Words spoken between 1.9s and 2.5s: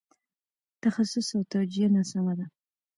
ناسمه ده.